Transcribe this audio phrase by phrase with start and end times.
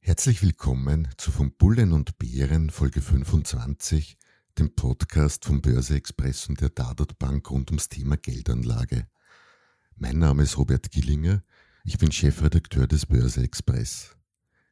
[0.00, 4.16] Herzlich willkommen zu Von Bullen und Bären Folge 25,
[4.58, 9.06] dem Podcast vom Börse Express und der Dadat Bank rund ums Thema Geldanlage.
[9.96, 11.42] Mein Name ist Robert Gillinger,
[11.84, 14.16] ich bin Chefredakteur des Börse Express.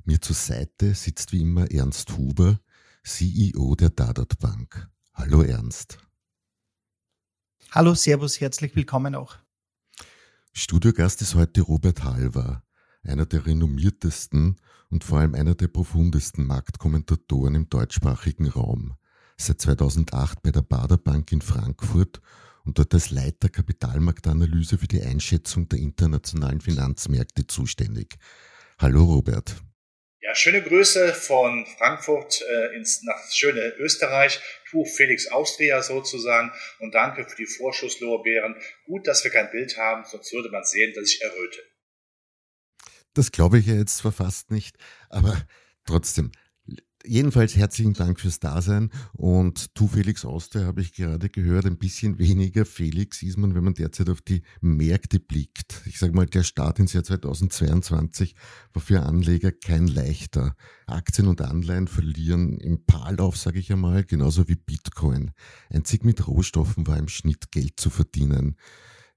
[0.04, 2.60] Mir zur Seite sitzt wie immer Ernst Huber,
[3.04, 4.88] CEO der Dadat Bank.
[5.12, 5.98] Hallo Ernst.
[7.72, 9.36] Hallo, Servus, herzlich willkommen auch.
[10.52, 12.62] Studiogast ist heute Robert Halver,
[13.06, 14.60] einer der renommiertesten
[14.90, 18.96] und vor allem einer der profundesten Marktkommentatoren im deutschsprachigen Raum.
[19.36, 22.20] Seit 2008 bei der Bader Bank in Frankfurt
[22.64, 28.16] und dort als Leiter Kapitalmarktanalyse für die Einschätzung der internationalen Finanzmärkte zuständig.
[28.78, 29.56] Hallo Robert.
[30.20, 34.40] Ja, schöne Grüße von Frankfurt äh, ins, nach schöne Österreich.
[34.68, 38.56] Tu Felix Austria sozusagen und danke für die Vorschusslorbeeren.
[38.86, 41.60] Gut, dass wir kein Bild haben, sonst würde man sehen, dass ich erröte.
[43.16, 44.76] Das glaube ich ja jetzt zwar fast nicht,
[45.08, 45.34] aber
[45.86, 46.30] trotzdem,
[47.08, 52.18] Jedenfalls herzlichen Dank fürs Dasein und tu Felix Auster habe ich gerade gehört, ein bisschen
[52.18, 55.82] weniger Felix ist man, wenn man derzeit auf die Märkte blickt.
[55.86, 58.34] Ich sage mal, der Start ins Jahr 2022
[58.72, 60.56] war für Anleger kein leichter.
[60.86, 65.30] Aktien und Anleihen verlieren im Paarlauf, sage ich einmal, genauso wie Bitcoin.
[65.70, 68.56] Einzig mit Rohstoffen war im Schnitt Geld zu verdienen.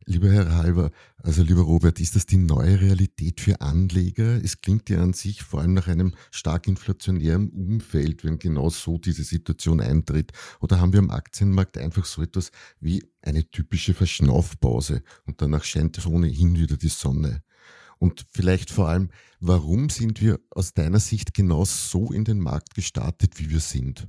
[0.09, 0.89] Lieber Herr Halber,
[1.21, 4.43] also lieber Robert, ist das die neue Realität für Anleger?
[4.43, 8.97] Es klingt ja an sich vor allem nach einem stark inflationären Umfeld, wenn genau so
[8.97, 10.31] diese Situation eintritt.
[10.61, 16.03] Oder haben wir am Aktienmarkt einfach so etwas wie eine typische Verschnaufpause und danach scheint
[16.03, 17.43] ohnehin wieder die Sonne?
[17.99, 22.73] Und vielleicht vor allem, warum sind wir aus deiner Sicht genau so in den Markt
[22.73, 24.07] gestartet, wie wir sind?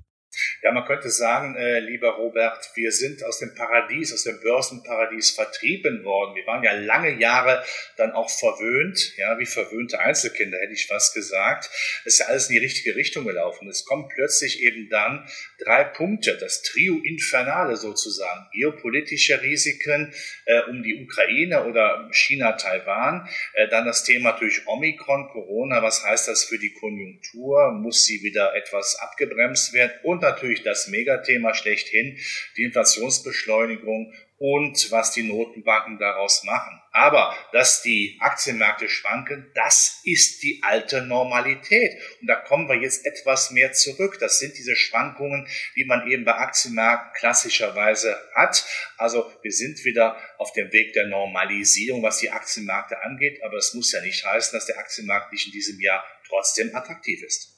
[0.63, 5.31] Ja, man könnte sagen, äh, lieber Robert, wir sind aus dem Paradies, aus dem Börsenparadies
[5.31, 6.35] vertrieben worden.
[6.35, 7.65] Wir waren ja lange Jahre
[7.97, 11.71] dann auch verwöhnt, ja, wie verwöhnte Einzelkinder, hätte ich fast gesagt.
[12.05, 13.69] Es ist ja alles in die richtige Richtung gelaufen.
[13.69, 15.27] Es kommen plötzlich eben dann
[15.65, 20.13] drei Punkte, das Trio Infernale sozusagen, geopolitische Risiken
[20.45, 26.29] äh, um die Ukraine oder China-Taiwan, äh, dann das Thema natürlich Omikron, Corona, was heißt
[26.29, 27.73] das für die Konjunktur?
[27.73, 29.93] Muss sie wieder etwas abgebremst werden?
[30.03, 32.19] Und natürlich das Megathema schlechthin,
[32.57, 36.81] die Inflationsbeschleunigung und was die Notenbanken daraus machen.
[36.93, 41.93] Aber dass die Aktienmärkte schwanken, das ist die alte Normalität.
[42.21, 44.17] Und da kommen wir jetzt etwas mehr zurück.
[44.19, 45.47] Das sind diese Schwankungen,
[45.77, 48.65] die man eben bei Aktienmärkten klassischerweise hat.
[48.97, 53.43] Also wir sind wieder auf dem Weg der Normalisierung, was die Aktienmärkte angeht.
[53.45, 57.23] Aber es muss ja nicht heißen, dass der Aktienmarkt nicht in diesem Jahr trotzdem attraktiv
[57.23, 57.50] ist.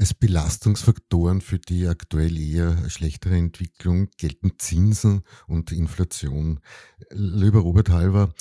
[0.00, 6.60] Als Belastungsfaktoren für die aktuell eher schlechtere Entwicklung gelten Zinsen und Inflation.
[7.10, 8.32] Lieber Robert Halver,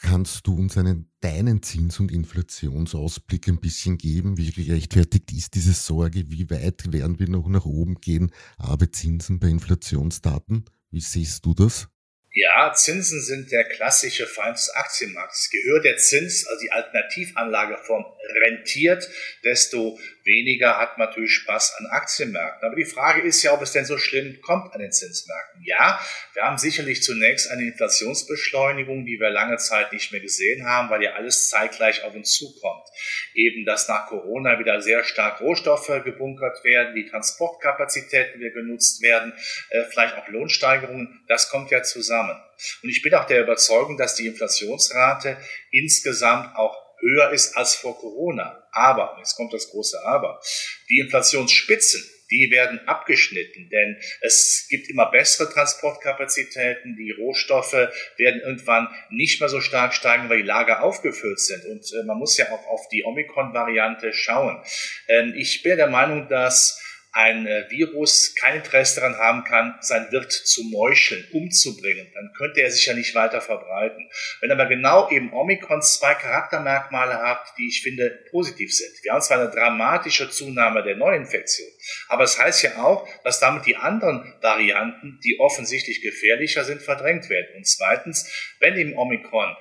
[0.00, 4.38] kannst du uns einen deinen Zins- und Inflationsausblick ein bisschen geben?
[4.38, 6.30] Wie gerechtfertigt ist diese Sorge?
[6.30, 8.30] Wie weit werden wir noch nach oben gehen?
[8.56, 10.64] Aber Zinsen bei Inflationsdaten?
[10.92, 11.88] Wie siehst du das?
[12.32, 15.50] Ja, Zinsen sind der klassische Feind des Aktienmarkts.
[15.50, 18.04] Gehört der Zins, also die Alternativanlageform,
[18.44, 19.08] rentiert,
[19.42, 22.66] desto weniger hat man natürlich Spaß an Aktienmärkten.
[22.66, 25.62] Aber die Frage ist ja, ob es denn so schlimm kommt an den Zinsmärkten.
[25.64, 26.00] Ja,
[26.34, 31.02] wir haben sicherlich zunächst eine Inflationsbeschleunigung, die wir lange Zeit nicht mehr gesehen haben, weil
[31.02, 32.86] ja alles zeitgleich auf uns zukommt.
[33.34, 39.32] Eben, dass nach Corona wieder sehr stark Rohstoffe gebunkert werden, die Transportkapazitäten wieder genutzt werden,
[39.70, 42.19] äh, vielleicht auch Lohnsteigerungen, das kommt ja zusammen.
[42.28, 45.38] Und ich bin auch der Überzeugung, dass die Inflationsrate
[45.70, 48.62] insgesamt auch höher ist als vor Corona.
[48.72, 50.40] Aber, jetzt kommt das große Aber,
[50.88, 58.88] die Inflationsspitzen, die werden abgeschnitten, denn es gibt immer bessere Transportkapazitäten, die Rohstoffe werden irgendwann
[59.10, 61.64] nicht mehr so stark steigen, weil die Lager aufgefüllt sind.
[61.64, 64.62] Und äh, man muss ja auch auf die Omikron-Variante schauen.
[65.08, 66.80] Ähm, ich bin der Meinung, dass
[67.12, 72.62] ein äh, Virus kein Interesse daran haben kann, sein Wirt zu meucheln, umzubringen, dann könnte
[72.62, 74.08] er sich ja nicht weiter verbreiten.
[74.40, 78.92] Wenn aber genau eben Omikron zwei Charaktermerkmale hat, die ich finde positiv sind.
[79.02, 81.68] Wir haben zwar eine dramatische Zunahme der Neuinfektion,
[82.08, 86.80] aber es das heißt ja auch, dass damit die anderen Varianten, die offensichtlich gefährlicher sind,
[86.80, 87.56] verdrängt werden.
[87.56, 89.56] Und zweitens, wenn eben Omikron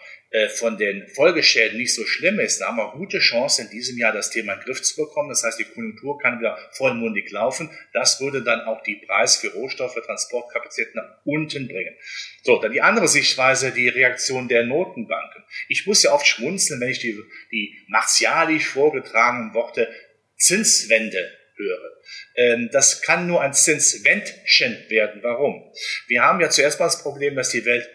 [0.56, 4.14] von den Folgeschäden nicht so schlimm ist, da haben wir gute Chance, in diesem Jahr
[4.14, 5.30] das Thema in den Griff zu bekommen.
[5.30, 7.70] Das heißt, die Konjunktur kann wieder vollmundig laufen.
[7.94, 11.96] Das würde dann auch die Preise für Rohstoffe, Transportkapazitäten nach unten bringen.
[12.44, 15.44] So, dann die andere Sichtweise, die Reaktion der Notenbanken.
[15.68, 17.20] Ich muss ja oft schmunzeln, wenn ich die,
[17.52, 19.90] die martialisch vorgetragenen Worte
[20.38, 21.92] Zinswende höre.
[22.36, 25.22] Ähm, das kann nur ein Zinswändchen werden.
[25.24, 25.72] Warum?
[26.08, 27.88] Wir haben ja zuerst mal das Problem, dass die Welt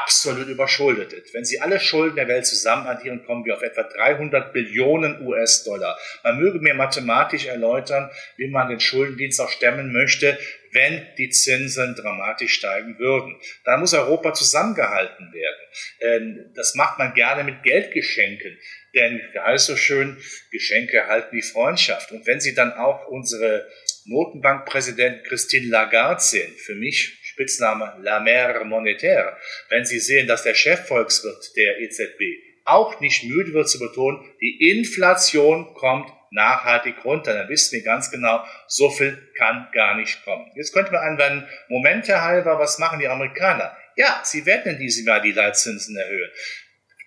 [0.00, 1.34] absolut überschuldet ist.
[1.34, 5.98] Wenn Sie alle Schulden der Welt zusammen addieren, kommen wir auf etwa 300 Billionen US-Dollar.
[6.24, 10.38] Man möge mir mathematisch erläutern, wie man den Schuldendienst auch stemmen möchte,
[10.72, 13.36] wenn die Zinsen dramatisch steigen würden.
[13.64, 15.60] Da muss Europa zusammengehalten werden.
[16.00, 18.58] Ähm, das macht man gerne mit Geldgeschenken.
[18.94, 20.16] Denn, wie heißt so schön,
[20.50, 22.12] Geschenke halten die Freundschaft.
[22.12, 23.66] Und wenn Sie dann auch unsere
[24.06, 29.36] Notenbankpräsident Christine Lagarde sehen, für mich Spitzname La Mer Monétaire,
[29.68, 32.20] wenn Sie sehen, dass der Chefvolkswirt der EZB
[32.64, 38.10] auch nicht müde wird zu betonen, die Inflation kommt nachhaltig runter, dann wissen wir ganz
[38.10, 40.50] genau, so viel kann gar nicht kommen.
[40.54, 43.76] Jetzt könnte man einwenden, Momente halber, was machen die Amerikaner?
[43.96, 46.30] Ja, sie werden in diesem Jahr die Leitzinsen erhöhen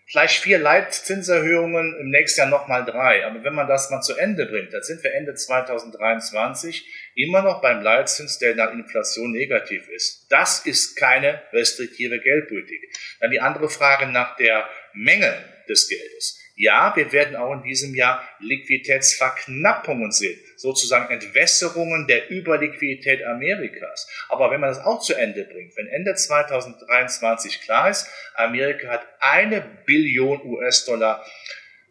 [0.06, 3.25] vielleicht vier Leitzinserhöhungen, im nächsten Jahr nochmal drei.
[3.25, 7.62] Aber wenn man das mal zu Ende bringt, dann sind wir Ende 2023 immer noch
[7.62, 10.28] beim Leitzins, der nach Inflation negativ ist.
[10.30, 12.81] Das ist keine restriktive Geldpolitik.
[13.19, 15.34] Dann die andere Frage nach der Menge
[15.68, 16.44] des Geldes.
[16.57, 24.07] Ja, wir werden auch in diesem Jahr Liquiditätsverknappungen sehen, sozusagen Entwässerungen der Überliquidität Amerikas.
[24.30, 29.06] Aber wenn man das auch zu Ende bringt, wenn Ende 2023 klar ist, Amerika hat
[29.19, 31.25] eine Billion US-Dollar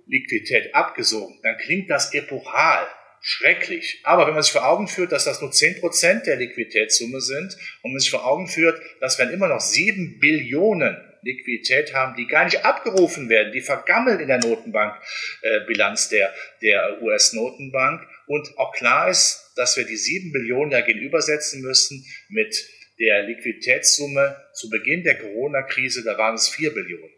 [0.07, 2.87] Liquidität abgesogen, dann klingt das epochal
[3.21, 4.01] schrecklich.
[4.03, 7.93] Aber wenn man sich vor Augen führt, dass das nur 10% der Liquiditätssumme sind und
[7.93, 12.45] man sich vor Augen führt, dass wir immer noch 7 Billionen Liquidität haben, die gar
[12.45, 18.07] nicht abgerufen werden, die vergammeln in der Notenbankbilanz äh, der, der US-Notenbank.
[18.27, 22.57] Und auch klar ist, dass wir die 7 Billionen da gegenübersetzen müssen mit
[22.99, 27.11] der Liquiditätssumme zu Beginn der Corona-Krise, da waren es 4 Billionen.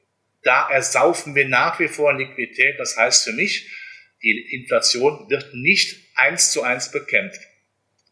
[0.42, 2.78] Da ersaufen wir nach wie vor Liquidität.
[2.78, 3.68] Das heißt für mich,
[4.22, 7.40] die Inflation wird nicht eins zu eins bekämpft.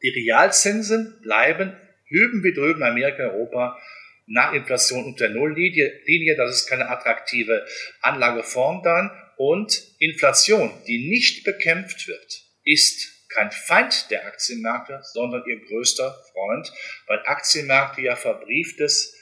[0.03, 1.77] Die Realzinsen bleiben
[2.07, 3.79] hüben wie drüben Amerika, Europa
[4.27, 6.01] nach Inflation unter Nulllinie.
[6.07, 7.67] Linie, das ist keine attraktive
[8.01, 9.11] Anlageform dann.
[9.37, 16.73] Und Inflation, die nicht bekämpft wird, ist kein Feind der Aktienmärkte, sondern ihr größter Freund,
[17.09, 19.17] weil Aktienmärkte ja verbrieftes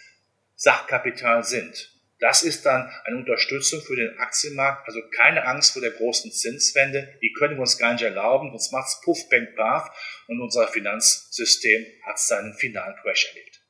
[0.54, 1.88] Sachkapital sind.
[2.20, 7.18] Das ist dann eine Unterstützung für den Aktienmarkt, also keine Angst vor der großen Zinswende,
[7.20, 9.90] die können wir uns gar nicht erlauben, sonst macht es Puff, Bang, Paf
[10.28, 13.61] und unser Finanzsystem hat seinen finalen Crash erlebt.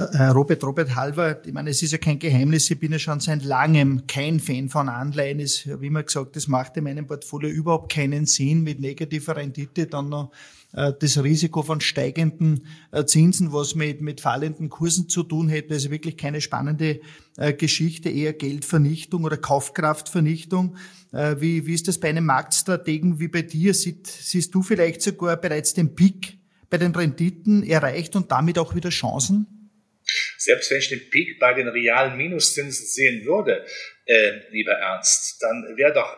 [0.00, 3.20] Äh, Robert, Robert Halver, ich meine, es ist ja kein Geheimnis, ich bin ja schon
[3.20, 5.40] seit langem kein Fan von Anleihen.
[5.40, 9.86] Ich habe immer gesagt, das macht in meinem Portfolio überhaupt keinen Sinn, mit negativer Rendite
[9.86, 10.32] dann noch
[10.72, 15.74] äh, das Risiko von steigenden äh, Zinsen, was mit, mit fallenden Kursen zu tun hätte.
[15.74, 17.00] Also wirklich keine spannende
[17.56, 20.76] Geschichte, eher Geldvernichtung oder Kaufkraftvernichtung.
[21.10, 23.72] Wie, wie ist das bei einem Marktstrategen wie bei dir?
[23.72, 26.38] Siehst, siehst du vielleicht sogar bereits den Peak
[26.68, 29.59] bei den Renditen erreicht und damit auch wieder Chancen?
[30.40, 33.66] Selbst wenn ich den Peak bei den realen Minuszinsen sehen würde,
[34.06, 36.16] äh, lieber Ernst, dann wäre doch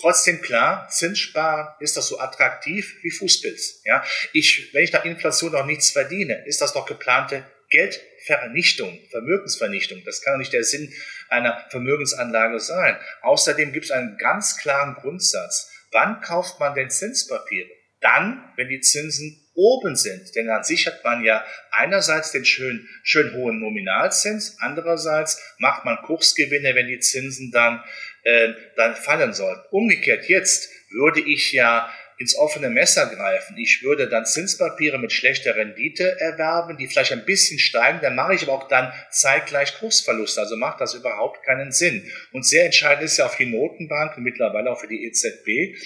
[0.00, 3.82] trotzdem klar, Zinssparen ist das so attraktiv wie Fußpilz.
[3.84, 10.02] Ja, ich, wenn ich nach Inflation noch nichts verdiene, ist das doch geplante Geldvernichtung, Vermögensvernichtung.
[10.04, 10.92] Das kann doch nicht der Sinn
[11.28, 12.98] einer Vermögensanlage sein.
[13.22, 15.70] Außerdem gibt es einen ganz klaren Grundsatz.
[15.92, 17.70] Wann kauft man denn Zinspapiere?
[18.00, 20.34] Dann, wenn die Zinsen oben sind.
[20.36, 26.74] Denn dann sichert man ja einerseits den schön, schön hohen Nominalzins, andererseits macht man Kursgewinne,
[26.74, 27.82] wenn die Zinsen dann,
[28.22, 29.58] äh, dann fallen sollen.
[29.70, 33.56] Umgekehrt jetzt würde ich ja ins offene Messer greifen.
[33.58, 38.34] Ich würde dann Zinspapiere mit schlechter Rendite erwerben, die vielleicht ein bisschen steigen, dann mache
[38.34, 40.40] ich aber auch dann zeitgleich Kursverluste.
[40.40, 42.10] Also macht das überhaupt keinen Sinn.
[42.32, 45.76] Und sehr entscheidend ist ja auch die Notenbank und mittlerweile auch für die EZB,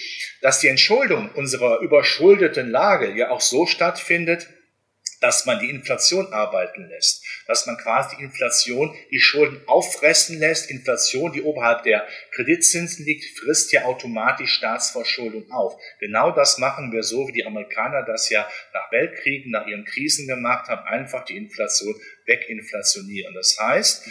[0.41, 4.47] dass die Entschuldung unserer überschuldeten Lage ja auch so stattfindet,
[5.21, 10.69] dass man die Inflation arbeiten lässt, dass man quasi die Inflation, die Schulden auffressen lässt.
[10.69, 15.79] Inflation, die oberhalb der Kreditzinsen liegt, frisst ja automatisch Staatsverschuldung auf.
[15.99, 20.27] Genau das machen wir so, wie die Amerikaner das ja nach Weltkriegen, nach ihren Krisen
[20.27, 23.33] gemacht haben, einfach die Inflation weginflationieren.
[23.35, 24.09] Das heißt,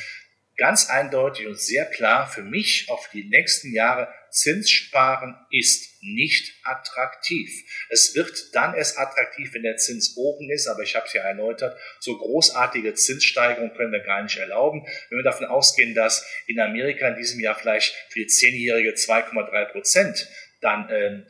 [0.56, 7.50] ganz eindeutig und sehr klar für mich auf die nächsten Jahre, Zinssparen ist nicht attraktiv.
[7.90, 11.22] Es wird dann erst attraktiv, wenn der Zins oben ist, aber ich habe es ja
[11.22, 14.84] erläutert, so großartige Zinssteigerungen können wir gar nicht erlauben.
[15.08, 19.72] Wenn wir davon ausgehen, dass in Amerika in diesem Jahr vielleicht für die Zehnjährige 2,3
[19.72, 20.28] Prozent
[20.60, 21.22] dann, äh,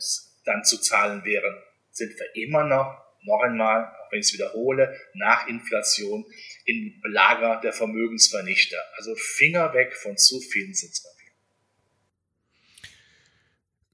[0.45, 1.57] dann zu zahlen wären,
[1.91, 6.25] sind wir immer noch, noch einmal, auch wenn ich es wiederhole, nach Inflation
[6.65, 8.79] im Lager der Vermögensvernichter.
[8.97, 11.20] Also Finger weg von zu vielen Zinspapieren.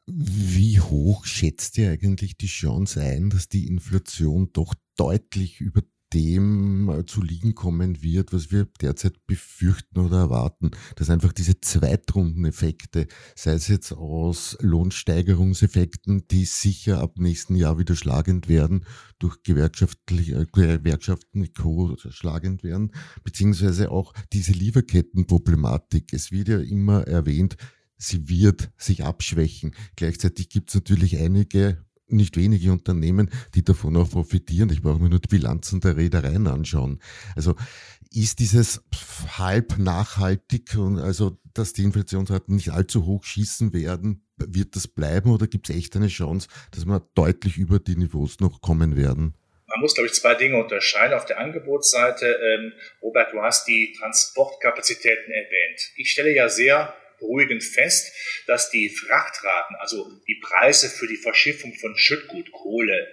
[0.06, 5.82] Wie hoch schätzt ihr eigentlich die Chance ein, dass die Inflation doch deutlich über
[6.12, 11.60] dem äh, zu liegen kommen wird, was wir derzeit befürchten oder erwarten, dass einfach diese
[11.60, 18.84] Zweitrundeneffekte, sei es jetzt aus Lohnsteigerungseffekten, die sicher ab nächsten Jahr wieder schlagend werden,
[19.18, 21.96] durch gewerkschaftliche äh, Gewerkschaften Co.
[22.10, 22.92] schlagend werden,
[23.24, 26.12] beziehungsweise auch diese Lieferkettenproblematik.
[26.12, 27.56] Es wird ja immer erwähnt,
[27.96, 29.74] sie wird sich abschwächen.
[29.96, 34.70] Gleichzeitig gibt es natürlich einige nicht wenige Unternehmen, die davon auch profitieren.
[34.70, 37.00] Ich brauche mir nur die Bilanzen der Reedereien anschauen.
[37.34, 37.56] Also
[38.12, 38.82] ist dieses
[39.38, 45.30] halb nachhaltig und also, dass die Inflationsraten nicht allzu hoch schießen werden, wird das bleiben
[45.30, 49.34] oder gibt es echt eine Chance, dass wir deutlich über die Niveaus noch kommen werden?
[49.66, 51.14] Man muss, glaube ich, zwei Dinge unterscheiden.
[51.14, 52.72] Auf der Angebotsseite, ähm,
[53.02, 55.80] Robert, du hast die Transportkapazitäten erwähnt.
[55.96, 58.12] Ich stelle ja sehr beruhigend fest,
[58.46, 63.06] dass die Frachtraten, also die Preise für die Verschiffung von Schüttgut, Kohle,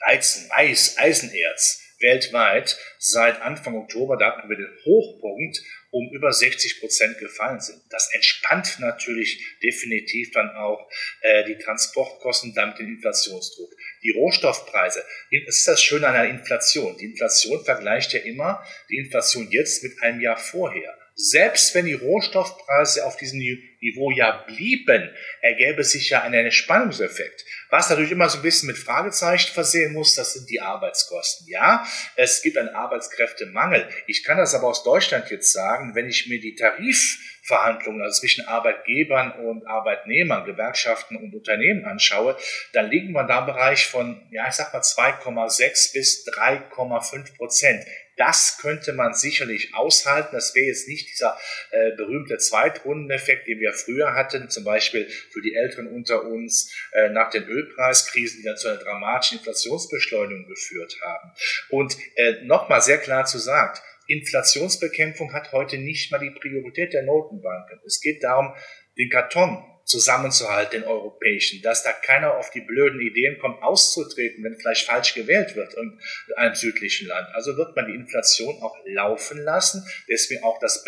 [0.00, 6.80] Weizen, Mais, Eisenerz weltweit seit Anfang Oktober, da hatten wir den Hochpunkt, um über 60
[6.80, 7.80] Prozent gefallen sind.
[7.90, 13.70] Das entspannt natürlich definitiv dann auch äh, die Transportkosten, damit den Inflationsdruck.
[14.02, 15.04] Die Rohstoffpreise,
[15.46, 16.96] das ist das Schöne an der Inflation.
[16.98, 20.98] Die Inflation vergleicht ja immer die Inflation jetzt mit einem Jahr vorher.
[21.14, 27.44] Selbst wenn die Rohstoffpreise auf diesem Niveau ja blieben, ergäbe sich ja ein Entspannungseffekt.
[27.68, 31.46] Was natürlich immer so ein bisschen mit Fragezeichen versehen muss, das sind die Arbeitskosten.
[31.48, 33.88] Ja, es gibt einen Arbeitskräftemangel.
[34.06, 38.46] Ich kann das aber aus Deutschland jetzt sagen, wenn ich mir die Tarifverhandlungen also zwischen
[38.46, 42.38] Arbeitgebern und Arbeitnehmern, Gewerkschaften und Unternehmen anschaue,
[42.72, 47.84] dann liegen wir da im Bereich von, ja, ich sag mal 2,6 bis 3,5 Prozent.
[48.16, 50.30] Das könnte man sicherlich aushalten.
[50.32, 51.38] Das wäre jetzt nicht dieser
[51.70, 57.08] äh, berühmte Zweitrundeneffekt, den wir früher hatten, zum Beispiel für die Älteren unter uns äh,
[57.08, 61.32] nach den Ölpreiskrisen, die dann zu einer dramatischen Inflationsbeschleunigung geführt haben.
[61.70, 67.04] Und äh, nochmal sehr klar zu sagt, Inflationsbekämpfung hat heute nicht mal die Priorität der
[67.04, 67.80] Notenbanken.
[67.86, 68.54] Es geht darum,
[68.98, 74.56] den Karton zusammenzuhalten, den europäischen, dass da keiner auf die blöden Ideen kommt, auszutreten, wenn
[74.58, 75.98] vielleicht falsch gewählt wird in
[76.36, 77.28] einem südlichen Land.
[77.34, 79.84] Also wird man die Inflation auch laufen lassen.
[80.08, 80.84] Deswegen auch das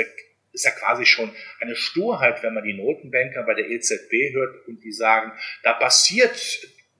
[0.52, 4.82] ist ja quasi schon eine Sturheit, wenn man die Notenbanker bei der EZB hört und
[4.84, 5.32] die sagen,
[5.62, 6.38] da passiert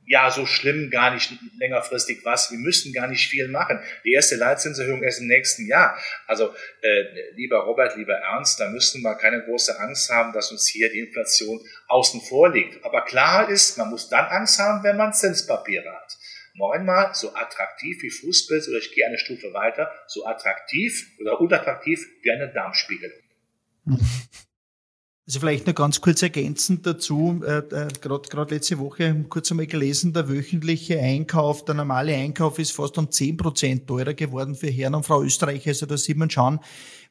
[0.06, 2.50] ja so schlimm gar nicht längerfristig was.
[2.50, 3.80] Wir müssen gar nicht viel machen.
[4.04, 5.98] Die erste Leitzinserhöhung erst im nächsten Jahr.
[6.26, 10.68] Also äh, lieber Robert, lieber Ernst, da müssen wir keine große Angst haben, dass uns
[10.68, 12.84] hier die Inflation außen vor liegt.
[12.84, 16.16] Aber klar ist, man muss dann Angst haben, wenn man Zinspapiere hat.
[16.56, 21.40] Noch einmal, so attraktiv wie Fußbild, oder ich gehe eine Stufe weiter, so attraktiv oder
[21.40, 23.18] unattraktiv wie eine Darmspiegelung.
[25.26, 30.12] Also vielleicht noch ganz kurz ergänzend dazu, äh, äh, gerade letzte Woche kurz einmal gelesen,
[30.12, 34.94] der wöchentliche Einkauf, der normale Einkauf ist fast um zehn Prozent teurer geworden für Herrn
[34.94, 35.66] und Frau Österreich.
[35.66, 36.60] Also da sieht man schon,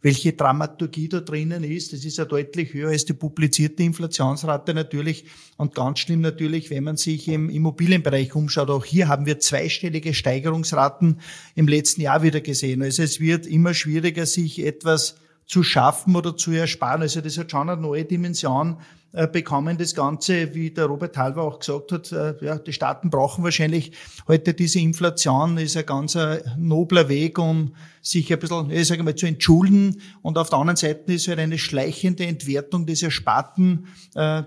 [0.03, 1.91] welche Dramaturgie da drinnen ist.
[1.91, 5.25] Das ist ja deutlich höher als die publizierte Inflationsrate natürlich
[5.57, 8.69] und ganz schlimm natürlich, wenn man sich im Immobilienbereich umschaut.
[8.69, 11.19] Auch hier haben wir zweistellige Steigerungsraten
[11.55, 12.83] im letzten Jahr wieder gesehen.
[12.83, 15.15] Also es wird immer schwieriger, sich etwas
[15.45, 17.01] zu schaffen oder zu ersparen.
[17.01, 18.77] Also das hat schon eine neue Dimension
[19.27, 23.43] bekommen, das Ganze, wie der Robert Halver auch gesagt hat, äh, ja, die Staaten brauchen
[23.43, 23.91] wahrscheinlich
[24.27, 29.01] heute diese Inflation, ist ein ganz äh, nobler Weg, um sich ein bisschen, ich sage
[29.01, 30.01] mal, zu entschulden.
[30.21, 34.43] Und auf der anderen Seite ist halt eine schleichende Entwertung des Ersparten, äh,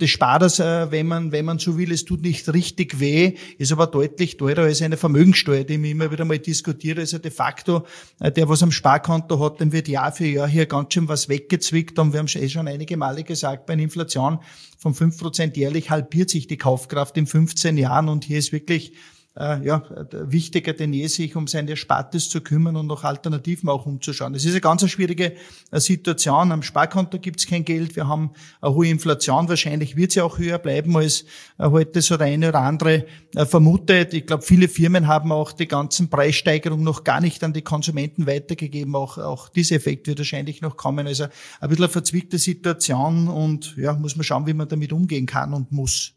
[0.00, 1.90] des Sparers, äh, wenn man, wenn man so will.
[1.90, 6.12] Es tut nicht richtig weh, ist aber deutlich teurer als eine Vermögensteuer, die ich immer
[6.12, 7.00] wieder mal diskutiere.
[7.00, 7.84] Also de facto,
[8.20, 11.28] äh, der, was am Sparkonto hat, dem wird Jahr für Jahr hier ganz schön was
[11.28, 11.98] weggezwickt.
[11.98, 14.40] Und wir haben eh schon einige Male gesagt, bei einer Inflation
[14.78, 18.08] von fünf Prozent jährlich halbiert sich die Kaufkraft in 15 Jahren.
[18.08, 18.92] Und hier ist wirklich
[19.36, 23.84] äh, ja, wichtiger denn je, sich um seine Spartes zu kümmern und nach Alternativen auch
[23.86, 24.34] umzuschauen.
[24.34, 25.34] Es ist eine ganz schwierige
[25.70, 26.52] äh, Situation.
[26.52, 27.96] Am Sparkonto gibt es kein Geld.
[27.96, 29.48] Wir haben eine hohe Inflation.
[29.48, 31.24] Wahrscheinlich wird sie auch höher bleiben, als
[31.58, 34.14] äh, heute so der eine oder andere äh, vermutet.
[34.14, 38.26] Ich glaube, viele Firmen haben auch die ganzen Preissteigerungen noch gar nicht an die Konsumenten
[38.26, 38.94] weitergegeben.
[38.94, 41.06] Auch, auch dieser Effekt wird wahrscheinlich noch kommen.
[41.06, 45.26] Also ein bisschen eine verzwickte Situation und ja, muss man schauen, wie man damit umgehen
[45.26, 46.13] kann und muss.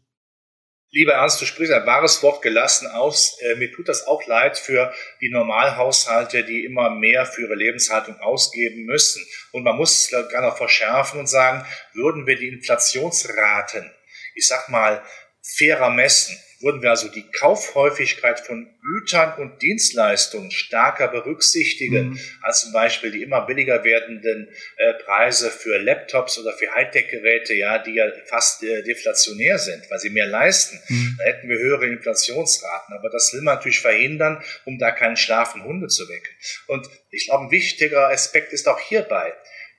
[0.90, 3.38] Lieber Ernst, du sprichst ein wahres Wort gelassen aus.
[3.42, 8.18] Äh, mir tut das auch leid für die Normalhaushalte, die immer mehr für ihre Lebenshaltung
[8.20, 9.22] ausgeben müssen.
[9.52, 13.92] Und man muss es gerne noch verschärfen und sagen, würden wir die Inflationsraten,
[14.34, 15.02] ich sag mal,
[15.42, 22.20] fairer messen, würden wir also die Kaufhäufigkeit von Gütern und Dienstleistungen stärker berücksichtigen, mhm.
[22.42, 27.78] als zum Beispiel die immer billiger werdenden äh, Preise für Laptops oder für Hightech-Geräte, ja,
[27.78, 30.80] die ja fast äh, deflationär sind, weil sie mehr leisten.
[30.88, 31.16] Mhm.
[31.18, 32.96] Da hätten wir höhere Inflationsraten.
[32.96, 36.34] Aber das will man natürlich verhindern, um da keinen schlafenden Hunde zu wecken.
[36.66, 39.32] Und ich glaube, ein wichtiger Aspekt ist auch hierbei,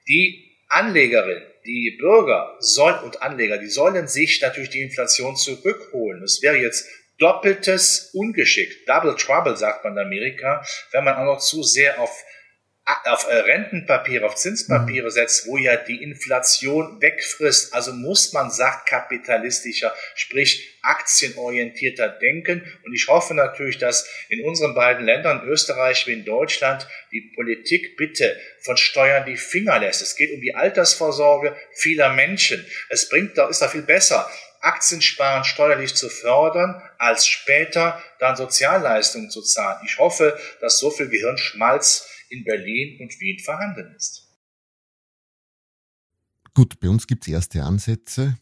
[0.08, 6.24] die Anlegerin, die Bürger soll, und Anleger, die sollen sich natürlich die Inflation zurückholen.
[6.24, 6.88] Es wäre jetzt
[7.20, 12.10] doppeltes Ungeschick, Double Trouble, sagt man in Amerika, wenn man auch noch zu sehr auf
[13.06, 15.12] auf äh, Rentenpapiere, auf Zinspapiere mhm.
[15.12, 17.74] setzt, wo ja die Inflation wegfrisst.
[17.74, 22.64] Also muss man sachkapitalistischer, sprich aktienorientierter denken.
[22.84, 27.98] Und ich hoffe natürlich, dass in unseren beiden Ländern, Österreich wie in Deutschland, die Politik
[27.98, 30.02] bitte von Steuern die Finger lässt.
[30.02, 32.66] Es geht um die Altersvorsorge vieler Menschen.
[32.90, 34.30] Es bringt, da ist da viel besser.
[34.62, 39.80] Aktiensparen steuerlich zu fördern, als später dann Sozialleistungen zu zahlen.
[39.86, 44.28] Ich hoffe, dass so viel Gehirnschmalz in Berlin und Wien vorhanden ist.
[46.54, 48.38] Gut, bei uns gibt es erste Ansätze,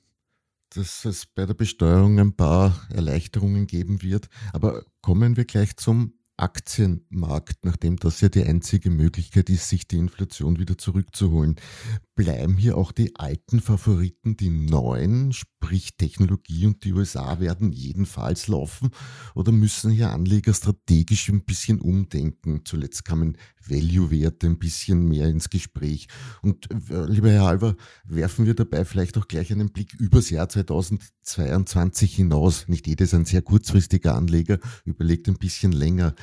[0.69, 4.29] dass es bei der Besteuerung ein paar Erleichterungen geben wird.
[4.53, 9.97] Aber kommen wir gleich zum Aktienmarkt, nachdem das ja die einzige Möglichkeit ist, sich die
[9.97, 11.55] Inflation wieder zurückzuholen.
[12.17, 18.47] Bleiben hier auch die alten Favoriten, die neuen, sprich Technologie und die USA werden jedenfalls
[18.47, 18.89] laufen?
[19.35, 22.61] Oder müssen hier Anleger strategisch ein bisschen umdenken?
[22.65, 26.07] Zuletzt kamen Value-Werte ein bisschen mehr ins Gespräch.
[26.41, 30.49] Und äh, lieber Herr Halver, werfen wir dabei vielleicht auch gleich einen Blick übers Jahr
[30.49, 32.67] 2022 hinaus.
[32.67, 36.15] Nicht jeder ist ein sehr kurzfristiger Anleger, überlegt ein bisschen länger.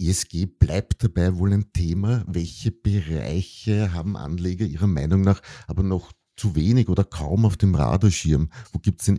[0.00, 2.24] ESG bleibt dabei wohl ein Thema.
[2.26, 7.74] Welche Bereiche haben Anleger Ihrer Meinung nach aber noch zu wenig oder kaum auf dem
[7.74, 8.50] Radarschirm?
[8.72, 9.18] Wo gibt es denn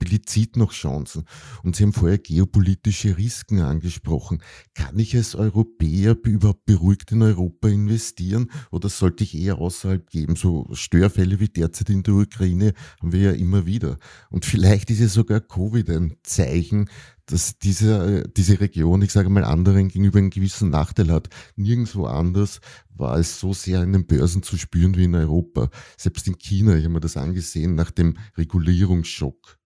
[0.00, 1.24] explizit noch Chancen?
[1.62, 4.42] Und Sie haben vorher geopolitische Risiken angesprochen.
[4.74, 10.36] Kann ich als Europäer überhaupt beruhigt in Europa investieren oder sollte ich eher außerhalb geben?
[10.36, 13.98] So Störfälle wie derzeit in der Ukraine haben wir ja immer wieder.
[14.30, 16.88] Und vielleicht ist ja sogar Covid ein Zeichen,
[17.26, 21.30] dass diese, diese Region, ich sage mal, anderen gegenüber einen gewissen Nachteil hat.
[21.56, 25.70] Nirgendwo anders war es so sehr in den Börsen zu spüren wie in Europa.
[25.96, 29.58] Selbst in China, ich habe mir das angesehen, nach dem Regulierungsschock.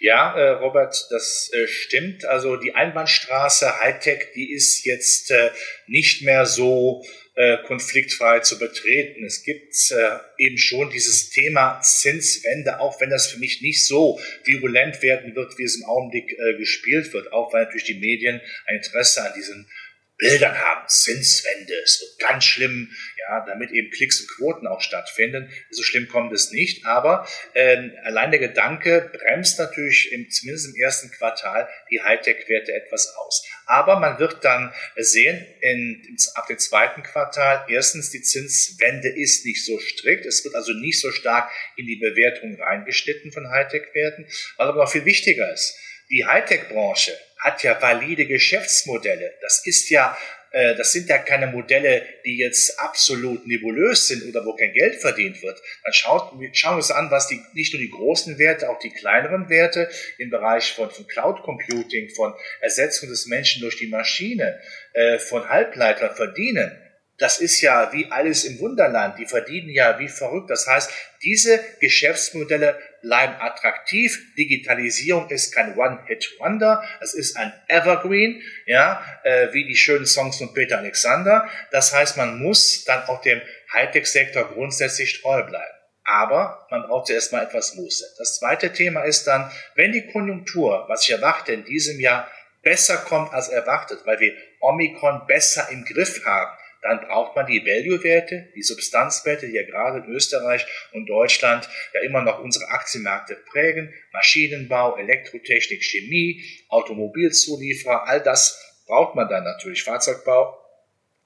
[0.00, 2.24] Ja, äh, Robert, das äh, stimmt.
[2.24, 5.50] Also die Einbahnstraße Hightech, die ist jetzt äh,
[5.86, 7.02] nicht mehr so
[7.36, 9.24] äh, konfliktfrei zu betreten.
[9.24, 14.20] Es gibt äh, eben schon dieses Thema Zinswende, auch wenn das für mich nicht so
[14.44, 18.40] virulent werden wird, wie es im Augenblick äh, gespielt wird, auch weil natürlich die Medien
[18.66, 19.68] ein Interesse an diesen
[20.16, 25.50] Bildern haben, Zinswende, es wird ganz schlimm, ja, damit eben Klicks und Quoten auch stattfinden.
[25.70, 30.80] So schlimm kommt es nicht, aber äh, allein der Gedanke bremst natürlich im, zumindest im
[30.80, 33.44] ersten Quartal die Hightech-Werte etwas aus.
[33.66, 39.64] Aber man wird dann sehen, in, ab dem zweiten Quartal, erstens, die Zinswende ist nicht
[39.64, 44.68] so strikt, es wird also nicht so stark in die Bewertung reingeschnitten von Hightech-Werten, was
[44.68, 45.76] aber noch viel wichtiger ist.
[46.10, 49.34] Die Hightech-Branche hat ja valide Geschäftsmodelle.
[49.42, 50.16] Das ist ja,
[50.50, 55.00] äh, das sind ja keine Modelle, die jetzt absolut nebulös sind oder wo kein Geld
[55.00, 55.60] verdient wird.
[55.84, 58.90] Dann schaut, schauen wir uns an, was die, nicht nur die großen Werte, auch die
[58.90, 64.58] kleineren Werte im Bereich von, von Cloud Computing, von Ersetzung des Menschen durch die Maschine,
[64.94, 66.80] äh, von Halbleitern verdienen
[67.18, 69.18] das ist ja wie alles im Wunderland.
[69.18, 70.50] Die verdienen ja wie verrückt.
[70.50, 70.90] Das heißt,
[71.22, 74.34] diese Geschäftsmodelle bleiben attraktiv.
[74.36, 76.82] Digitalisierung ist kein One-Hit-Wonder.
[77.00, 81.48] Es ist ein Evergreen, ja, äh, wie die schönen Songs von Peter Alexander.
[81.70, 83.40] Das heißt, man muss dann auch dem
[83.72, 85.74] Hightech-Sektor grundsätzlich treu bleiben.
[86.02, 88.04] Aber man braucht zuerst mal etwas Muße.
[88.18, 92.28] Das zweite Thema ist dann, wenn die Konjunktur, was ich erwarte, in diesem Jahr
[92.62, 96.50] besser kommt als erwartet, weil wir Omikron besser im Griff haben,
[96.84, 102.00] dann braucht man die Value-Werte, die Substanzwerte, die ja gerade in Österreich und Deutschland ja
[102.02, 103.92] immer noch unsere Aktienmärkte prägen.
[104.12, 109.82] Maschinenbau, Elektrotechnik, Chemie, Automobilzulieferer, all das braucht man dann natürlich.
[109.82, 110.60] Fahrzeugbau,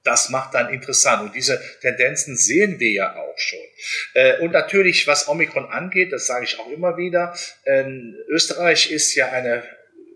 [0.05, 1.23] das macht dann interessant.
[1.23, 3.59] Und diese Tendenzen sehen wir ja auch schon.
[4.13, 9.13] Äh, und natürlich, was Omikron angeht, das sage ich auch immer wieder, ähm, Österreich ist
[9.15, 9.63] ja eine,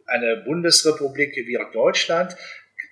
[0.06, 2.38] eine Bundesrepublik wie auch Deutschland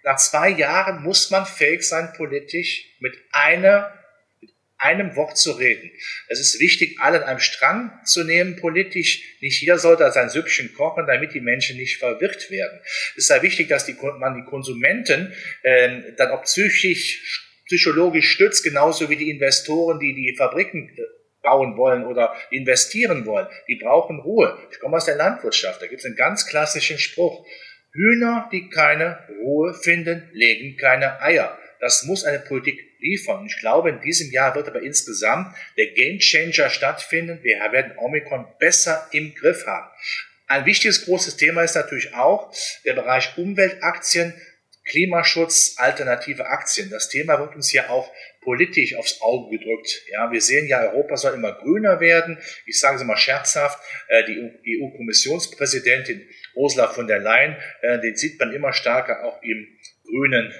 [0.04, 3.94] nach zwei Jahren muss man fähig sein, politisch mit einer
[4.82, 5.92] einem Wort zu reden.
[6.28, 9.22] Es ist wichtig, alle an einem Strang zu nehmen, politisch.
[9.40, 12.80] Nicht jeder sollte sein Süppchen kochen, damit die Menschen nicht verwirrt werden.
[13.12, 18.64] Es ist sehr wichtig, dass die, man die Konsumenten äh, dann auch psychisch, psychologisch stützt,
[18.64, 21.02] genauso wie die Investoren, die die Fabriken äh,
[21.44, 23.48] bauen wollen oder investieren wollen.
[23.68, 24.58] Die brauchen Ruhe.
[24.72, 25.82] Ich komme aus der Landwirtschaft.
[25.82, 27.46] Da gibt es einen ganz klassischen Spruch.
[27.94, 31.58] Hühner, die keine Ruhe finden, legen keine Eier.
[31.80, 33.46] Das muss eine Politik liefern.
[33.48, 37.40] Ich glaube, in diesem Jahr wird aber insgesamt der Gamechanger stattfinden.
[37.44, 39.90] Wir werden Omikron besser im Griff haben.
[40.48, 42.54] Ein wichtiges großes Thema ist natürlich auch
[42.86, 44.34] der Bereich Umweltaktien,
[44.86, 46.90] Klimaschutz, alternative Aktien.
[46.90, 50.02] Das Thema wird uns ja auch politisch aufs Auge gedrückt.
[50.12, 52.38] Ja, wir sehen ja, Europa soll immer grüner werden.
[52.66, 58.40] Ich sage es mal scherzhaft, äh, die EU-Kommissionspräsidentin Ursula von der Leyen, äh, den sieht
[58.40, 59.68] man immer stärker auch im
[60.06, 60.54] grünen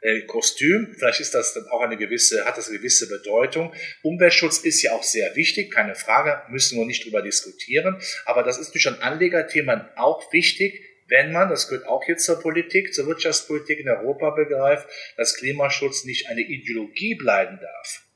[0.00, 0.94] äh, Kostüm.
[0.96, 3.74] Vielleicht ist das dann auch eine gewisse, hat das eine gewisse Bedeutung.
[4.02, 8.00] Umweltschutz ist ja auch sehr wichtig, keine Frage, müssen wir nicht drüber diskutieren.
[8.24, 12.40] Aber das ist durch ein Anlegerthema auch wichtig, wenn man, das gehört auch jetzt zur
[12.40, 18.07] Politik, zur Wirtschaftspolitik in Europa begreift, dass Klimaschutz nicht eine Ideologie bleiben darf.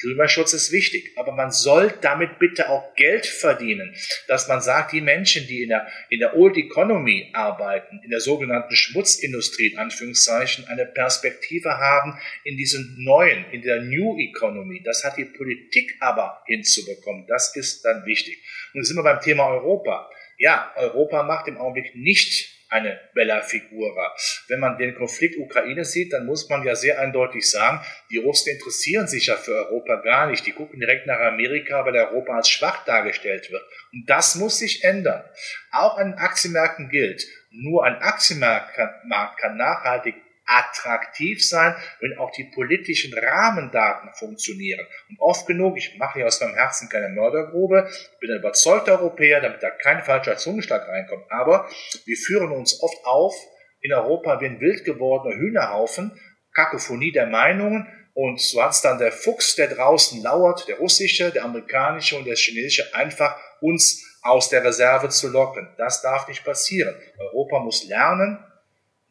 [0.00, 3.94] Klimaschutz ist wichtig, aber man soll damit bitte auch Geld verdienen,
[4.26, 8.20] dass man sagt, die Menschen, die in der, in der Old Economy arbeiten, in der
[8.20, 14.82] sogenannten Schmutzindustrie, in Anführungszeichen, eine Perspektive haben in diesen neuen, in der New Economy.
[14.82, 17.26] Das hat die Politik aber hinzubekommen.
[17.28, 18.42] Das ist dann wichtig.
[18.72, 20.10] Und jetzt sind wir beim Thema Europa.
[20.38, 24.12] Ja, Europa macht im Augenblick nicht eine Bella Figura.
[24.48, 28.52] Wenn man den Konflikt Ukraine sieht, dann muss man ja sehr eindeutig sagen, die Russen
[28.52, 30.44] interessieren sich ja für Europa gar nicht.
[30.44, 33.62] Die gucken direkt nach Amerika, weil Europa als schwach dargestellt wird.
[33.92, 35.22] Und das muss sich ändern.
[35.70, 38.90] Auch an Aktienmärkten gilt, nur ein Aktienmarkt kann,
[39.38, 44.86] kann nachhaltig attraktiv sein, wenn auch die politischen Rahmendaten funktionieren.
[45.08, 47.88] Und oft genug, ich mache hier aus meinem Herzen keine Mördergrube,
[48.20, 51.24] bin ein überzeugter Europäer, damit da kein falscher Zungenschlag reinkommt.
[51.30, 51.68] Aber
[52.04, 53.34] wir führen uns oft auf
[53.80, 56.18] in Europa wie ein wild gewordener Hühnerhaufen,
[56.52, 61.44] Kakophonie der Meinungen, und so hat dann der Fuchs, der draußen lauert, der russische, der
[61.44, 65.68] amerikanische und der chinesische, einfach uns aus der Reserve zu locken.
[65.78, 66.94] Das darf nicht passieren.
[67.18, 68.38] Europa muss lernen,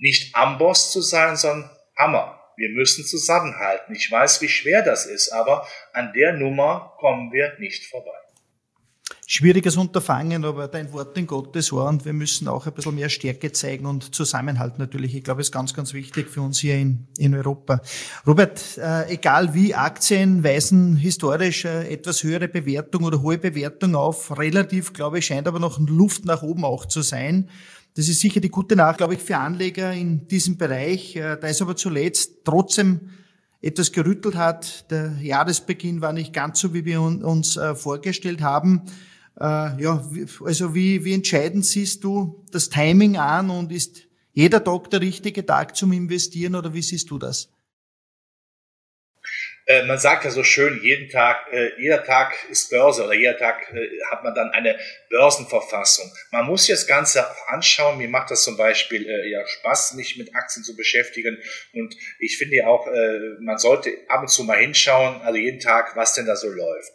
[0.04, 2.38] nicht Amboss zu sein, sondern Hammer.
[2.58, 3.96] Wir müssen zusammenhalten.
[3.96, 8.12] Ich weiß, wie schwer das ist, aber an der Nummer kommen wir nicht vorbei.
[9.26, 13.10] Schwieriges Unterfangen, aber dein Wort in Gottes Ohr und wir müssen auch ein bisschen mehr
[13.10, 15.16] Stärke zeigen und Zusammenhalt natürlich.
[15.16, 17.82] Ich glaube, es ist ganz, ganz wichtig für uns hier in, in Europa.
[18.28, 24.38] Robert, äh, egal wie, Aktien weisen historisch äh, etwas höhere Bewertung oder hohe Bewertung auf.
[24.38, 27.50] Relativ, glaube ich, scheint aber noch Luft nach oben auch zu sein.
[27.96, 31.16] Das ist sicher die gute Nachricht, glaube ich, für Anleger in diesem Bereich.
[31.16, 33.10] Äh, da ist aber zuletzt trotzdem
[33.62, 34.90] etwas gerüttelt hat.
[34.92, 38.82] Der Jahresbeginn war nicht ganz so, wie wir uns äh, vorgestellt haben.
[39.40, 40.04] Äh, ja,
[40.44, 44.02] also wie, wie entscheidend siehst du das Timing an und ist
[44.34, 47.50] jeder Tag der richtige Tag zum Investieren oder wie siehst du das?
[49.74, 53.38] Äh, man sagt ja so schön, jeden Tag, äh, jeder Tag ist Börse oder jeder
[53.38, 54.78] Tag äh, hat man dann eine
[55.10, 56.12] Börsenverfassung.
[56.32, 57.98] Man muss sich das Ganze auch anschauen.
[57.98, 61.40] Mir macht das zum Beispiel äh, ja Spaß, mich mit Aktien zu beschäftigen.
[61.74, 65.60] Und ich finde ja auch, äh, man sollte ab und zu mal hinschauen, also jeden
[65.60, 66.92] Tag, was denn da so läuft.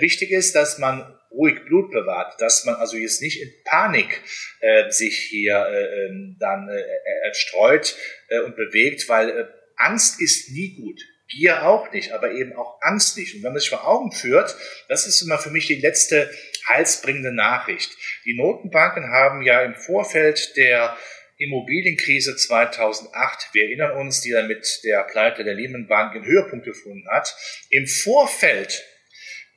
[0.00, 4.22] Wichtig ist, dass man ruhig Blut bewahrt, dass man also jetzt nicht in Panik
[4.60, 7.96] äh, sich hier äh, ähm, dann äh, streut
[8.28, 9.44] äh, und bewegt, weil äh,
[9.76, 11.00] Angst ist nie gut.
[11.28, 13.34] Gier auch nicht, aber eben auch Angst nicht.
[13.34, 14.54] Und wenn man sich vor Augen führt,
[14.88, 16.30] das ist immer für mich die letzte
[16.68, 17.90] heilsbringende Nachricht.
[18.24, 20.96] Die Notenbanken haben ja im Vorfeld der
[21.38, 26.64] Immobilienkrise 2008, wir erinnern uns, die dann mit der Pleite der Lehman Bank in Höhepunkt
[26.64, 27.34] gefunden hat,
[27.70, 28.84] im Vorfeld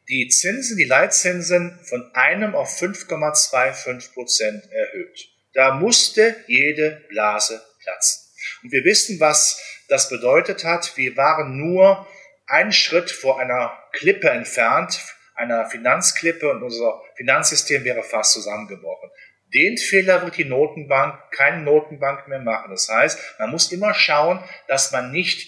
[0.10, 5.30] die Zinsen, die Leitzinsen von einem auf 5,25 Prozent erhöht.
[5.54, 8.27] Da musste jede Blase platzen.
[8.64, 12.08] Und wir wissen, was das bedeutet hat, wir waren nur
[12.48, 15.00] einen Schritt vor einer Klippe entfernt,
[15.36, 19.10] einer Finanzklippe und unser Finanzsystem wäre fast zusammengebrochen.
[19.54, 22.72] Den Fehler wird die Notenbank, keine Notenbank mehr machen.
[22.72, 25.48] Das heißt, man muss immer schauen, dass man nicht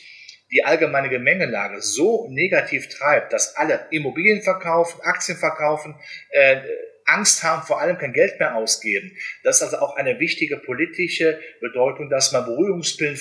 [0.52, 5.96] die allgemeine Gemengelage so negativ treibt, dass alle Immobilien verkaufen, Aktien verkaufen,
[6.32, 6.62] äh,
[7.10, 9.16] Angst haben, vor allem kein Geld mehr ausgeben.
[9.44, 13.18] Das ist also auch eine wichtige politische Bedeutung, dass man Berührungspillen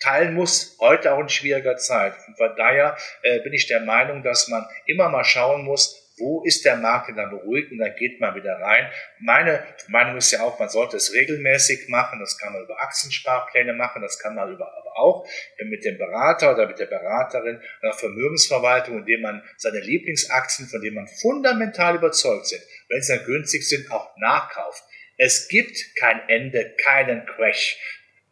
[0.00, 2.14] teilen muss, heute auch in schwieriger Zeit.
[2.26, 6.44] Und von daher äh, bin ich der Meinung, dass man immer mal schauen muss, wo
[6.44, 8.90] ist der Markt denn dann beruhigt und dann geht man wieder rein.
[9.20, 12.20] Meine Meinung ist ja auch, man sollte es regelmäßig machen.
[12.20, 15.26] Das kann man über Aktiensparpläne machen, das kann man über, aber auch
[15.64, 20.96] mit dem Berater oder mit der Beraterin einer Vermögensverwaltung, indem man seine Lieblingsaktien, von denen
[20.96, 24.82] man fundamental überzeugt sind, wenn sie dann günstig sind, auch nachkauft.
[25.16, 27.76] Es gibt kein Ende, keinen Crash.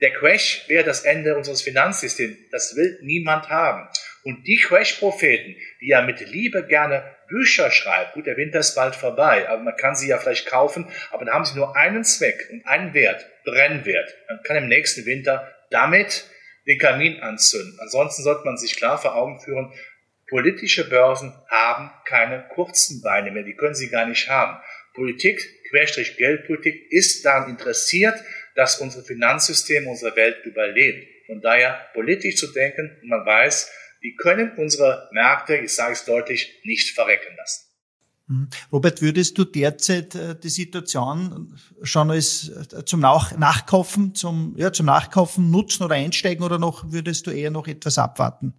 [0.01, 2.37] Der Crash wäre das Ende unseres Finanzsystems.
[2.51, 3.89] Das will niemand haben.
[4.25, 8.95] Und die Crash-Propheten, die ja mit Liebe gerne Bücher schreiben, gut, der Winter ist bald
[8.95, 12.49] vorbei, aber man kann sie ja vielleicht kaufen, aber dann haben sie nur einen Zweck
[12.51, 14.15] und einen Wert, Brennwert.
[14.29, 16.25] Man kann im nächsten Winter damit
[16.67, 17.79] den Kamin anzünden.
[17.81, 19.73] Ansonsten sollte man sich klar vor Augen führen,
[20.29, 24.59] politische Börsen haben keine kurzen Beine mehr, die können sie gar nicht haben.
[24.95, 28.19] Politik, Querstrich Geldpolitik, ist daran interessiert,
[28.55, 31.07] dass unser Finanzsystem, unsere Welt überlebt.
[31.27, 33.71] Von daher politisch zu denken, man weiß,
[34.03, 37.69] die können unsere Märkte, ich sage es deutlich, nicht verrecken lassen.
[38.29, 38.49] Mhm.
[38.73, 44.87] Robert, würdest du derzeit äh, die Situation schon als äh, zum Nachkaufen, zum, ja, zum
[44.87, 48.55] Nachkaufen nutzen oder einsteigen oder noch würdest du eher noch etwas abwarten?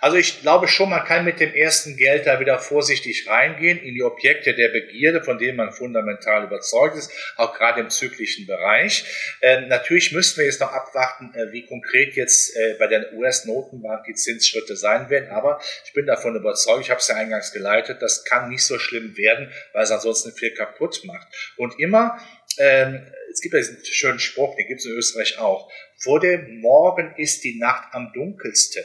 [0.00, 3.94] Also ich glaube schon, man kann mit dem ersten Geld da wieder vorsichtig reingehen in
[3.94, 9.04] die Objekte der Begierde, von denen man fundamental überzeugt ist, auch gerade im zyklischen Bereich.
[9.40, 14.04] Ähm, natürlich müssten wir jetzt noch abwarten, äh, wie konkret jetzt äh, bei der US-Notenbank
[14.04, 15.30] die Zinsschritte sein werden.
[15.30, 18.78] Aber ich bin davon überzeugt, ich habe es ja eingangs geleitet, das kann nicht so
[18.78, 21.28] schlimm werden, weil es ansonsten viel kaputt macht.
[21.56, 22.18] Und immer,
[22.58, 25.70] ähm, es gibt ja diesen schönen Spruch, den gibt es in Österreich auch,
[26.02, 28.84] vor dem Morgen ist die Nacht am dunkelsten.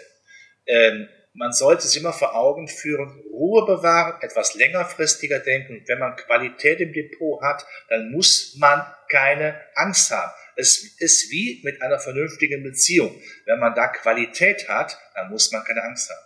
[0.68, 5.84] Ähm, man sollte sich immer vor Augen führen, Ruhe bewahren, etwas längerfristiger denken.
[5.86, 10.32] Wenn man Qualität im Depot hat, dann muss man keine Angst haben.
[10.56, 13.14] Es ist wie mit einer vernünftigen Beziehung.
[13.46, 16.26] Wenn man da Qualität hat, dann muss man keine Angst haben.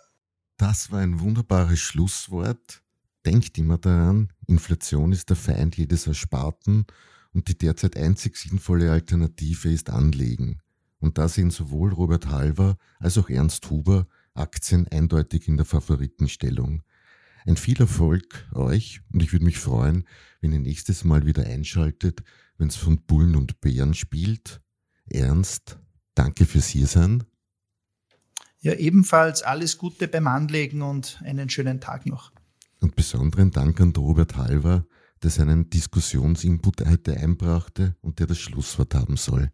[0.58, 2.82] Das war ein wunderbares Schlusswort.
[3.26, 6.86] Denkt immer daran, Inflation ist der Feind jedes Ersparten
[7.32, 10.60] und die derzeit einzig sinnvolle Alternative ist Anlegen.
[11.00, 16.82] Und da sehen sowohl Robert Halver als auch Ernst Huber Aktien eindeutig in der Favoritenstellung.
[17.46, 20.04] Ein viel Erfolg euch und ich würde mich freuen,
[20.40, 22.22] wenn ihr nächstes Mal wieder einschaltet,
[22.58, 24.60] wenn es von Bullen und Bären spielt.
[25.06, 25.78] Ernst,
[26.14, 27.24] danke fürs Hiersein.
[28.60, 32.32] Ja, ebenfalls alles Gute beim Anlegen und einen schönen Tag noch.
[32.80, 34.86] Und besonderen Dank an Robert Halver,
[35.22, 39.50] der seinen Diskussionsinput heute einbrachte und der das Schlusswort haben soll.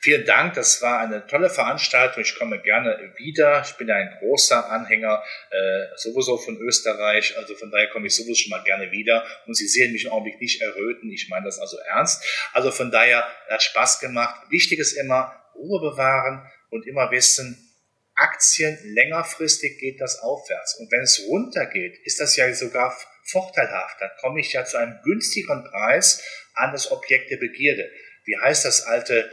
[0.00, 2.22] Vielen Dank, das war eine tolle Veranstaltung.
[2.22, 3.62] Ich komme gerne wieder.
[3.64, 8.14] Ich bin ja ein großer Anhänger äh, sowieso von Österreich, also von daher komme ich
[8.14, 9.24] sowieso schon mal gerne wieder.
[9.46, 11.10] Und Sie sehen mich im Augenblick nicht erröten.
[11.10, 12.24] Ich meine das also ernst.
[12.52, 14.42] Also von daher hat Spaß gemacht.
[14.50, 17.68] Wichtig ist immer Ruhe bewahren und immer wissen,
[18.14, 20.74] Aktien längerfristig geht das aufwärts.
[20.78, 24.00] Und wenn es runtergeht, ist das ja sogar vorteilhaft.
[24.00, 26.22] Dann komme ich ja zu einem günstigeren Preis
[26.54, 27.90] an das Objekt der Begierde.
[28.24, 29.30] Wie heißt das alte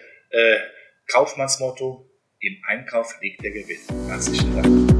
[1.07, 3.79] Kaufmannsmotto, im Einkauf liegt der Gewinn.
[4.07, 4.98] Herzlichen Dank.